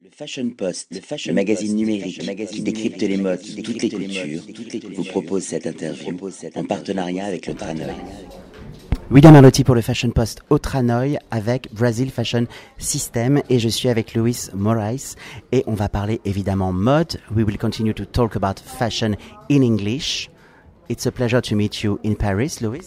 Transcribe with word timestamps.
Le 0.00 0.10
Fashion 0.16 0.48
Post, 0.50 0.94
le, 0.94 1.00
fashion 1.00 1.32
le 1.32 1.34
magazine 1.34 1.72
Post, 1.72 1.76
numérique 1.76 2.24
magazine 2.24 2.56
qui 2.58 2.62
décrypte 2.62 3.02
les 3.02 3.16
modes, 3.16 3.40
toutes 3.64 3.82
les 3.82 3.88
cultures, 3.88 4.42
toutes 4.54 4.72
les 4.72 4.94
vous 4.94 5.02
propose 5.02 5.42
cette 5.42 5.66
interview 5.66 6.16
en 6.54 6.64
partenariat 6.64 7.24
avec 7.24 7.48
le 7.48 7.54
Tranoï. 7.54 7.96
William 9.10 9.34
Arlotti 9.34 9.64
pour 9.64 9.74
le 9.74 9.80
Fashion 9.80 10.10
Post 10.10 10.42
au 10.50 10.60
Tranoï 10.60 11.18
avec 11.32 11.74
Brazil 11.74 12.12
Fashion 12.12 12.46
System 12.78 13.42
et 13.50 13.58
je 13.58 13.68
suis 13.68 13.88
avec 13.88 14.14
Louis 14.14 14.36
Moraes 14.54 15.16
et 15.50 15.64
on 15.66 15.74
va 15.74 15.88
parler 15.88 16.20
évidemment 16.24 16.72
mode. 16.72 17.18
We 17.34 17.44
will 17.44 17.58
continue 17.58 17.94
to 17.94 18.04
talk 18.04 18.36
about 18.36 18.60
fashion 18.64 19.16
in 19.50 19.62
English. 19.62 20.30
It's 20.88 21.08
a 21.08 21.10
pleasure 21.10 21.42
to 21.42 21.56
meet 21.56 21.82
you 21.82 21.98
in 22.04 22.14
Paris, 22.14 22.60
Louis. 22.60 22.86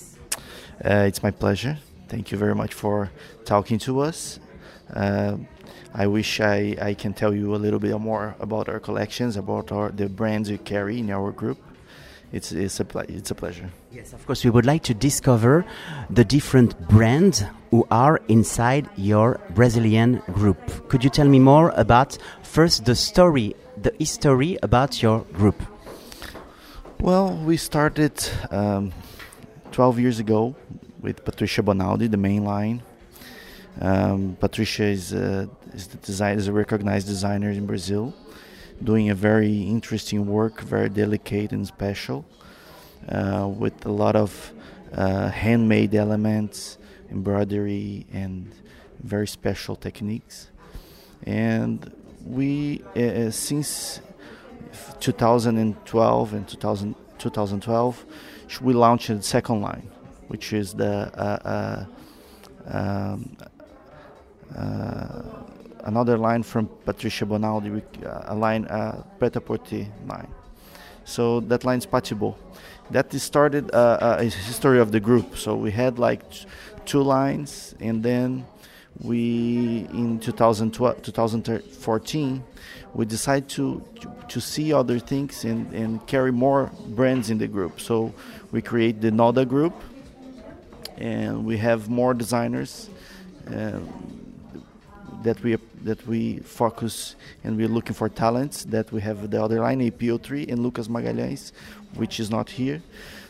Uh, 0.86 1.10
it's 1.10 1.22
my 1.22 1.32
pleasure. 1.32 1.76
Thank 2.08 2.32
you 2.32 2.38
very 2.38 2.56
much 2.56 2.74
for 2.74 3.10
talking 3.44 3.80
to 3.80 4.00
us. 4.00 4.40
Uh, 4.96 5.36
I 5.94 6.08
wish 6.08 6.40
I, 6.40 6.76
I 6.82 6.94
can 6.94 7.14
tell 7.14 7.34
you 7.34 7.56
a 7.56 7.58
little 7.58 7.80
bit 7.80 8.00
more 8.00 8.36
about 8.40 8.70
our 8.70 8.80
collections, 8.80 9.36
about 9.38 9.72
our, 9.72 9.90
the 9.90 10.08
brands 10.08 10.50
we 10.50 10.58
carry 10.58 11.00
in 11.00 11.10
our 11.10 11.32
group. 11.32 11.58
It's, 12.32 12.52
it's, 12.54 12.80
a, 12.80 12.86
it's 13.10 13.30
a 13.32 13.36
pleasure. 13.36 13.70
Yes, 13.92 14.14
of 14.14 14.26
course, 14.26 14.46
we 14.46 14.50
would 14.50 14.66
like 14.66 14.84
to 14.84 14.94
discover 14.94 15.66
the 16.10 16.24
different 16.24 16.80
brands 16.88 17.44
who 17.72 17.86
are 17.92 18.22
inside 18.30 18.90
your 18.96 19.42
Brazilian 19.50 20.22
group. 20.32 20.88
Could 20.88 21.04
you 21.04 21.10
tell 21.10 21.28
me 21.28 21.40
more 21.40 21.74
about 21.76 22.18
first 22.42 22.86
the 22.86 22.96
story, 22.96 23.54
the 23.76 23.94
history 24.00 24.58
about 24.64 25.02
your 25.02 25.22
group? 25.34 25.62
Well, 27.02 27.36
we 27.36 27.58
started 27.58 28.14
um, 28.50 28.94
12 29.72 30.00
years 30.00 30.20
ago 30.20 30.56
with 31.02 31.26
Patricia 31.26 31.64
Bonaldi, 31.64 32.10
the 32.10 32.18
main 32.18 32.46
line. 32.46 32.84
Um, 33.80 34.38
Patricia 34.40 34.84
is, 34.84 35.14
uh, 35.14 35.48
is, 35.74 35.88
the 35.88 35.98
design, 35.98 36.38
is 36.38 36.48
a 36.48 36.54
recognized 36.54 37.08
designer 37.08 37.50
in 37.50 37.66
Brazil, 37.66 38.14
doing 38.84 39.10
a 39.10 39.16
very 39.16 39.62
interesting 39.62 40.26
work, 40.26 40.62
very 40.62 40.90
delicate 40.90 41.52
and 41.52 41.66
special, 41.66 42.26
uh, 43.10 43.48
with 43.48 43.86
a 43.86 43.92
lot 43.92 44.16
of 44.16 44.54
uh, 44.94 45.30
handmade 45.30 45.96
elements, 45.96 46.78
embroidery, 47.10 48.06
and 48.12 48.52
very 49.02 49.28
special 49.28 49.76
techniques. 49.76 50.50
And 51.26 51.92
we, 52.26 52.84
uh, 52.96 53.32
since 53.32 54.02
2012 55.00 56.34
and 56.34 56.48
2000, 56.48 56.96
2012, 57.18 58.06
we 58.62 58.74
launched 58.74 59.08
the 59.08 59.22
second 59.22 59.62
line, 59.62 59.90
which 60.28 60.54
is 60.54 60.74
the 60.74 61.12
uh, 61.18 61.40
uh, 61.48 61.86
um, 62.68 63.38
uh, 63.40 63.46
another 65.84 66.18
line 66.18 66.44
from 66.44 66.68
Patricia 66.86 67.26
Bonaldi, 67.26 67.82
uh, 68.06 68.24
a 68.26 68.36
line, 68.36 68.66
uh, 68.66 69.04
Pret-a-Porter 69.20 69.88
line. 70.08 70.28
So 71.06 71.40
that 71.42 71.64
line 71.64 71.80
is 71.80 71.86
Patbo. 71.86 72.36
That 72.92 73.12
started 73.14 73.70
a 73.74 74.24
history 74.24 74.80
of 74.80 74.92
the 74.92 75.00
group. 75.00 75.38
So 75.38 75.56
we 75.56 75.72
had 75.72 75.98
like 75.98 76.24
two 76.86 77.02
lines, 77.02 77.74
and 77.80 78.04
then 78.04 78.46
we 79.00 79.88
in 79.94 80.20
2012, 80.20 81.02
2014 81.02 82.44
we 82.94 83.06
decided 83.06 83.48
to 83.50 83.84
to 84.28 84.42
see 84.42 84.74
other 84.74 85.00
things 85.00 85.46
and, 85.46 85.74
and 85.74 86.06
carry 86.08 86.32
more 86.32 86.70
brands 86.90 87.30
in 87.30 87.38
the 87.38 87.48
group 87.48 87.80
so 87.80 88.14
we 88.52 88.62
create 88.62 89.02
the 89.02 89.10
noda 89.10 89.48
group 89.48 89.74
and 90.98 91.46
we 91.46 91.58
have 91.58 91.90
more 91.90 92.14
designers 92.14 92.90
uh, 93.48 93.80
that 95.24 95.42
we 95.44 95.58
that 95.84 96.06
we 96.08 96.40
focus 96.40 97.16
and 97.44 97.58
we're 97.58 97.68
looking 97.68 97.94
for 97.94 98.10
talents 98.10 98.64
that 98.66 98.92
we 98.92 99.02
have 99.02 99.30
the 99.30 99.42
other 99.42 99.60
line 99.60 99.80
APO3 99.80 100.52
and 100.52 100.64
Lucas 100.64 100.88
Magalhães 100.88 101.52
which 101.96 102.20
is 102.20 102.30
not 102.30 102.50
here. 102.50 102.82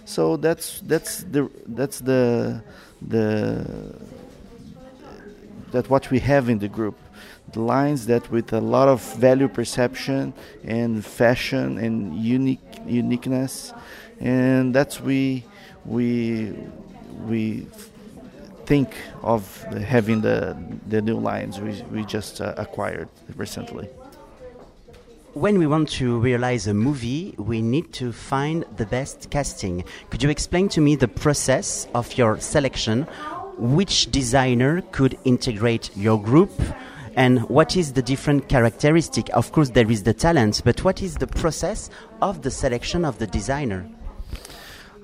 So 0.06 0.38
that's 0.38 0.82
that's 0.82 1.24
the 1.24 1.50
that's 1.68 2.00
the 2.00 2.64
the 3.02 3.96
that 5.72 5.90
what 5.90 6.12
we 6.12 6.20
have 6.20 6.50
in 6.50 6.60
the 6.60 6.68
group. 6.68 6.98
The 7.54 7.62
lines 7.62 8.06
that 8.06 8.30
with 8.32 8.54
a 8.54 8.62
lot 8.62 8.88
of 8.88 9.02
value 9.16 9.48
perception 9.48 10.34
and 10.64 11.04
fashion 11.06 11.78
and 11.78 12.16
unique 12.16 12.60
uniqueness. 12.86 13.74
And 14.20 14.74
that's 14.74 15.00
we 15.02 15.44
we 15.86 16.54
we 17.26 17.68
think 18.72 18.96
of 19.22 19.64
having 19.96 20.22
the, 20.22 20.56
the 20.88 21.02
new 21.02 21.20
lines 21.20 21.60
we, 21.60 21.84
we 21.92 22.06
just 22.06 22.40
uh, 22.40 22.54
acquired 22.56 23.10
recently. 23.36 23.86
When 25.34 25.60
we 25.60 25.68
want 25.68 25.90
to 26.00 26.18
realize 26.20 26.68
a 26.68 26.74
movie, 26.74 27.36
we 27.38 27.62
need 27.62 27.92
to 27.96 28.14
find 28.14 28.64
the 28.78 28.86
best 28.86 29.30
casting. 29.30 29.84
Could 30.10 30.24
you 30.24 30.30
explain 30.30 30.70
to 30.70 30.80
me 30.80 30.96
the 30.96 31.10
process 31.10 31.86
of 31.94 32.18
your 32.18 32.40
selection? 32.40 33.04
Which 33.58 34.10
designer 34.10 34.84
could 34.94 35.18
integrate 35.26 35.92
your 35.98 36.18
group? 36.24 36.54
And 37.18 37.42
what 37.50 37.76
is 37.76 37.92
the 37.92 38.02
different 38.02 38.48
characteristic? 38.48 39.30
Of 39.34 39.52
course, 39.52 39.72
there 39.72 39.92
is 39.92 40.04
the 40.04 40.14
talent, 40.14 40.62
but 40.64 40.82
what 40.86 41.02
is 41.02 41.16
the 41.16 41.28
process 41.28 41.90
of 42.22 42.42
the 42.42 42.52
selection 42.52 43.04
of 43.04 43.20
the 43.20 43.28
designer? 43.28 43.86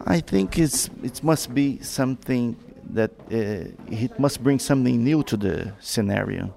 I 0.06 0.22
think 0.22 0.58
it's 0.58 0.90
it 1.04 1.22
must 1.22 1.54
be 1.54 1.82
something 1.82 2.56
that 2.94 3.12
uh, 3.32 3.70
it 3.90 4.20
must 4.20 4.44
bring 4.44 4.60
something 4.60 5.04
new 5.04 5.24
to 5.24 5.38
the 5.38 5.74
scenario. 5.80 6.54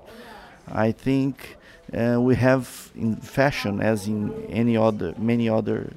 I 0.68 0.92
think 0.92 1.56
uh, 1.92 2.20
we 2.20 2.36
have 2.36 2.90
in 2.94 3.16
fashion, 3.16 3.80
as 3.80 4.06
in 4.06 4.32
any 4.48 4.76
other 4.76 5.14
many 5.18 5.48
other 5.48 5.92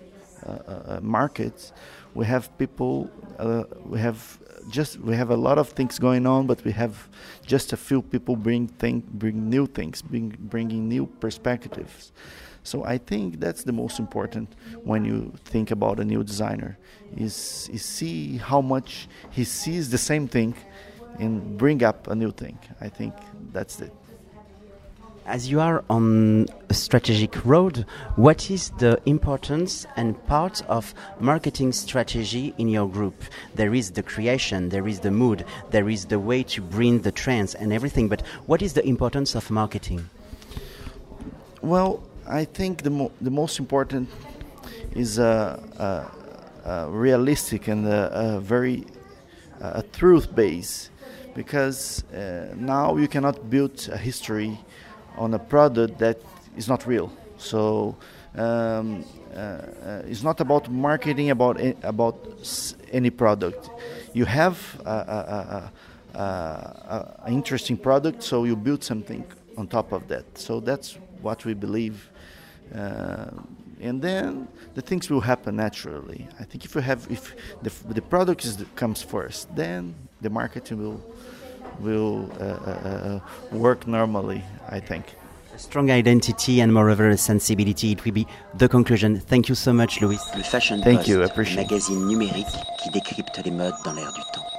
uh, 0.46 0.50
uh 0.50 1.00
markets, 1.02 1.74
we 2.14 2.26
have 2.26 2.56
people. 2.58 3.10
Uh, 3.38 3.64
we 3.86 4.00
have 4.00 4.40
just 4.70 5.00
we 5.00 5.16
have 5.16 5.30
a 5.30 5.36
lot 5.36 5.58
of 5.58 5.70
things 5.70 6.00
going 6.00 6.26
on, 6.26 6.48
but 6.48 6.64
we 6.64 6.72
have 6.72 7.08
just 7.46 7.74
a 7.74 7.78
few 7.78 8.02
people 8.02 8.36
bring 8.36 8.68
thing, 8.68 9.04
bring 9.14 9.50
new 9.50 9.68
things, 9.68 10.02
bring 10.02 10.36
bringing 10.40 10.90
new 10.90 11.06
perspectives. 11.20 12.12
So 12.64 12.84
I 12.86 12.98
think 12.98 13.40
that's 13.40 13.64
the 13.64 13.74
most 13.74 14.00
important 14.00 14.50
when 14.84 15.04
you 15.04 15.34
think 15.46 15.72
about 15.72 16.00
a 16.00 16.06
new 16.06 16.24
designer 16.24 16.78
is, 17.18 17.70
is 17.72 17.84
see 17.84 18.38
how 18.38 18.62
much 18.62 19.08
he 19.32 19.44
sees 19.44 19.90
the 19.90 19.98
same 19.98 20.28
thing 20.28 20.56
and 21.20 21.58
bring 21.58 21.84
up 21.84 22.08
a 22.08 22.16
new 22.16 22.32
thing. 22.32 22.58
I 22.82 22.90
think 22.90 23.14
that's 23.52 23.80
it. 23.82 23.94
As 25.26 25.50
you 25.50 25.62
are 25.62 25.86
on 25.90 26.48
a 26.68 26.74
strategic 26.74 27.46
road, 27.46 27.86
what 28.18 28.52
is 28.52 28.72
the 28.72 29.00
importance 29.06 29.86
and 29.96 30.22
part 30.28 30.62
of 30.68 30.94
marketing 31.20 31.72
strategy 31.72 32.54
in 32.58 32.68
your 32.68 32.90
group? 32.90 33.16
There 33.56 33.74
is 33.74 33.92
the 33.92 34.04
creation, 34.04 34.68
there 34.68 34.86
is 34.86 35.00
the 35.00 35.12
mood, 35.12 35.46
there 35.72 35.88
is 35.88 36.06
the 36.06 36.20
way 36.20 36.44
to 36.44 36.62
bring 36.62 37.00
the 37.00 37.12
trends 37.12 37.56
and 37.56 37.72
everything, 37.72 38.10
but 38.10 38.22
what 38.48 38.62
is 38.62 38.74
the 38.74 38.86
importance 38.86 39.34
of 39.34 39.50
marketing? 39.50 40.10
Well, 41.62 42.04
I 42.28 42.46
think 42.46 42.84
the, 42.84 42.90
mo- 42.90 43.12
the 43.22 43.30
most 43.30 43.60
important 43.60 44.10
is 44.96 45.18
a, 45.18 45.60
a, 46.66 46.70
a 46.70 46.90
realistic 46.90 47.68
and 47.68 47.86
a, 47.88 48.36
a 48.36 48.40
very 48.40 48.86
a 49.60 49.82
truth 49.82 50.34
base 50.36 50.90
because 51.36 52.04
uh, 52.12 52.54
now 52.56 52.98
you 52.98 53.08
cannot 53.08 53.50
build 53.50 53.90
a 53.92 53.98
history 53.98 54.58
on 55.18 55.34
a 55.34 55.40
product 55.40 56.00
that 56.00 56.18
is 56.58 56.68
not 56.68 56.86
real. 56.86 57.12
So 57.38 57.96
um, 58.36 59.06
uh, 59.34 59.38
uh, 59.38 60.02
it's 60.06 60.24
not 60.24 60.42
about 60.42 60.70
marketing 60.70 61.30
about 61.30 61.60
about 61.84 62.18
any 62.92 63.10
product. 63.10 63.70
You 64.14 64.26
have 64.26 64.58
an 64.86 65.72
interesting 67.28 67.78
product, 67.78 68.24
so 68.24 68.44
you 68.44 68.56
build 68.56 68.84
something 68.84 69.24
on 69.58 69.68
top 69.68 69.92
of 69.92 70.08
that. 70.08 70.26
So 70.38 70.60
that's 70.60 70.98
what 71.22 71.46
we 71.46 71.54
believe. 71.54 72.10
Uh, 72.74 73.26
and 73.82 74.02
then 74.02 74.48
the 74.76 74.82
things 74.82 75.10
will 75.10 75.22
happen 75.22 75.56
naturally. 75.58 76.28
I 76.40 76.44
think 76.46 76.66
if 76.66 76.76
you 76.76 76.82
have, 76.82 77.06
if 77.10 77.36
the, 77.62 77.72
the 77.94 78.02
product 78.02 78.46
is, 78.46 78.64
comes 78.76 79.02
first, 79.02 79.54
then 79.56 79.94
the 80.22 80.30
marketing 80.30 80.80
will 80.80 81.02
will 81.80 82.30
uh, 82.40 82.44
uh, 82.44 83.20
uh, 83.52 83.58
work 83.58 83.88
normally. 83.88 84.44
I 84.70 84.80
think. 84.80 85.06
A 85.56 85.60
strong 85.60 85.92
identity 85.92 86.62
and 86.62 86.74
moreover 86.74 87.10
a 87.10 87.18
sensibility. 87.18 87.92
It 87.92 88.04
will 88.06 88.12
be 88.14 88.26
the 88.58 88.68
conclusion. 88.68 89.20
Thank 89.20 89.50
you 89.50 89.56
so 89.56 89.72
much, 89.72 90.02
Louis. 90.02 90.20
Le 90.36 90.44
Fashion 90.44 90.82
Thank 90.82 91.00
Post, 91.00 91.10
you. 91.10 91.24
Appreciate. 91.24 91.70
magazine 91.70 92.08
numérique 92.08 92.48
qui 92.82 92.90
décrypte 92.90 93.40
les 93.46 93.52
modes 93.52 93.76
dans 93.84 93.94
l'air 93.94 94.12
du 94.14 94.22
temps. 94.34 94.53